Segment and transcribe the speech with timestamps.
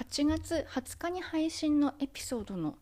[0.00, 2.78] 8月20日に配信のエピソードの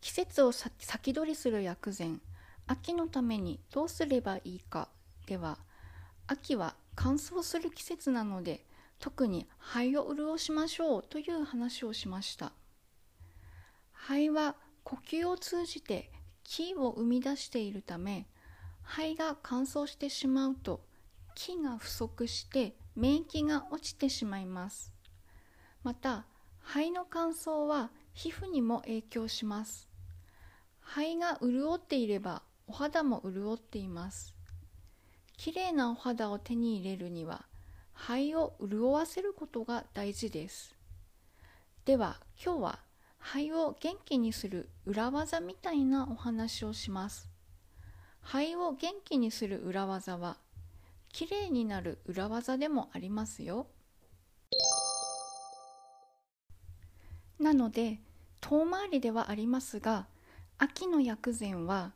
[0.00, 2.20] 季節を先取りする薬膳
[2.68, 4.88] 秋のためにどうすればいいか
[5.26, 5.58] では
[6.28, 8.64] 秋は乾燥する季節なので
[9.00, 12.52] 特に肺を潤しましょうという話をしました。
[13.92, 16.12] 肺は呼吸を通じて
[16.44, 18.28] 気を生み出しているため
[18.84, 20.82] 肺が乾燥してしまうと
[21.34, 24.92] 気が不足して免疫が落ちてしまいます。
[25.82, 26.26] また
[26.74, 29.88] 肺の乾燥は皮膚にも影響します。
[30.80, 34.34] 肺が潤っていればお肌も潤っています。
[35.36, 37.44] きれいなお肌を手に入れるには
[37.92, 40.74] 肺を潤わせることが大事です。
[41.84, 42.78] では今日は
[43.20, 47.28] 肺を元気にする裏技みたいなお話をします。
[48.20, 50.38] 肺を元気にする裏技は
[51.12, 53.68] きれいになる裏技でもありますよ。
[57.38, 58.00] なので
[58.40, 60.06] 遠回りではありますが
[60.58, 61.92] 秋の薬膳は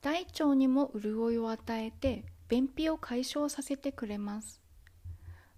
[0.00, 4.60] 大腸にも潤いを与えて便秘を解消させてくれます。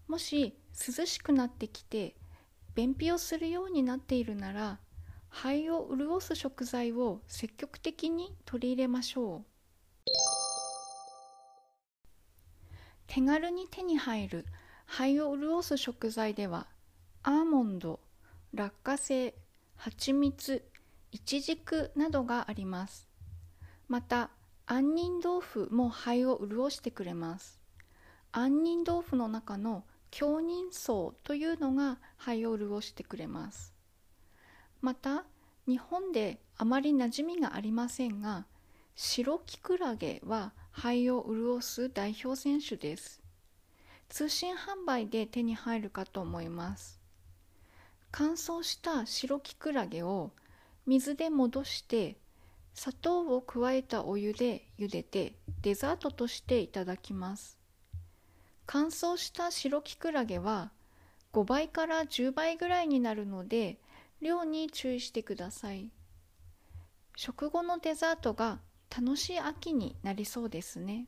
[0.08, 2.14] もし涼しくなってきて
[2.74, 4.78] 便秘をするようになっているなら
[5.28, 9.44] 肺を潤す食材を積極的に取り入れましょう。
[13.06, 14.46] 手軽に手に入る
[14.86, 16.66] 肺を潤す食材では
[17.22, 18.00] アーモンド
[18.54, 19.32] 落花生
[19.76, 20.62] 蜂蜜
[21.10, 23.08] いちじくなどがあります。
[23.88, 24.28] また
[24.66, 27.62] 杏仁豆腐も肺を潤してくれます。
[28.30, 33.72] 杏仁豆腐の中の強人層というのが肺を潤してくれます。
[34.82, 35.24] また
[35.66, 38.44] 日本であまり馴染みがありませんが
[38.94, 43.22] 白キクラゲは肺を潤す代表選手です。
[44.10, 47.01] 通信販売で手に入るかと思います。
[48.14, 50.32] 乾燥した白キクラゲを
[50.86, 52.18] 水で戻して
[52.74, 57.58] 砂糖を加えたお湯で茹でてデザートとしていただきます。
[58.66, 60.72] 乾燥した白キクラゲは
[61.32, 63.78] 5倍から10倍ぐらいになるので
[64.20, 65.88] 量に注意してください。
[67.16, 68.60] 食後のデザートが
[68.94, 71.06] 楽しい秋になりそうですね。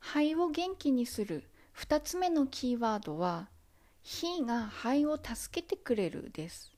[0.00, 1.44] 肺を元気にする
[1.76, 3.48] 2つ目のキーワードは
[4.02, 6.72] 「火が肺を助けてくれる」です。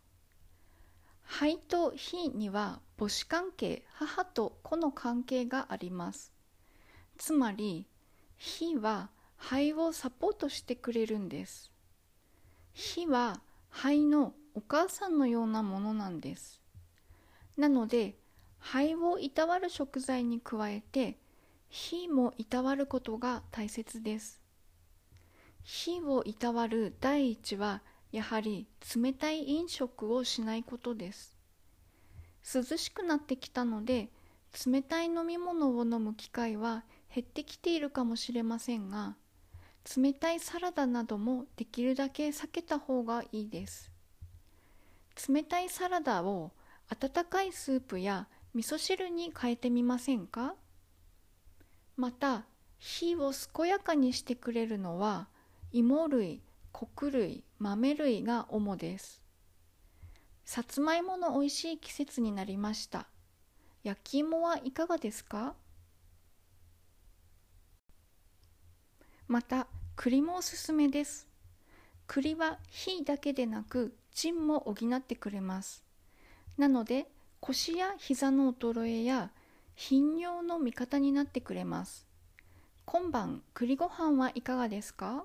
[1.22, 6.32] 肺と火には母子関係母と子の関係があります。
[7.16, 7.87] つまり
[8.37, 11.71] 火は肺をサポートしてくれるんです。
[12.72, 13.41] 火は
[13.71, 16.61] 肺のお母さんのようなものなんです。
[17.56, 18.16] なので
[18.59, 21.19] 肺をいたわる食材に加えて
[21.69, 24.44] 火もいたわることが大切です。
[25.64, 27.82] 火をいたわる第一は
[28.12, 31.36] やはり冷たい飲食をしないことです。
[32.54, 34.10] 涼しくなってきたので
[34.66, 39.16] 冷たい飲み物を飲む機会は減ってきているかもしれませんが
[39.97, 43.91] 冷たいサラダなどもできるだけ避けた方がいいです。
[45.28, 46.52] 冷たいサラダを
[46.91, 50.54] 温かいスープや味噌汁に変えてみませんか？
[51.96, 52.44] また
[52.78, 55.28] 火を健やかにしてくれるのは
[55.76, 56.40] 芋類
[56.70, 59.20] 穀類豆類が主です。
[60.44, 63.08] さつまいもの美味しい季節になりました。
[63.82, 65.54] 焼き芋はいかがですか？
[69.26, 71.26] また栗もおすすめです。
[72.06, 75.82] 栗は火だけでなく腎も補ってくれます。
[76.56, 77.08] なので
[77.40, 79.32] 腰や膝の衰えや
[79.74, 82.06] 頻尿の味方になってくれます。
[82.84, 85.24] 今晩栗ご飯はいかがですか？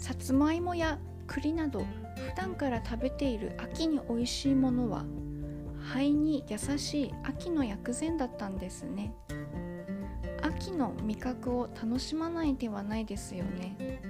[0.00, 1.86] さつまいもや栗など普
[2.34, 5.04] 段から食べている秋に美味しいものは
[5.82, 9.14] 肺に優しい秋の薬膳だったんですね。
[10.42, 14.00] 秋の味覚を楽しまないではないですよね。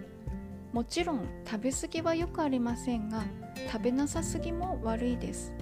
[0.73, 3.25] もちろん食べ過ぎはよくありませんが
[3.71, 5.53] 食べなさすぎも悪いです。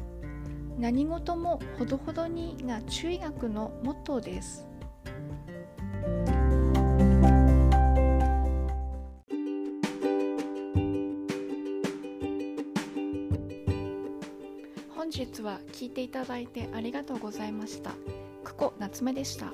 [0.78, 4.66] 何事もほどほどにが中医学のモットーです。
[15.24, 17.90] 日は聞いていただいてありがとうございました。
[18.44, 19.52] ここ夏目でした。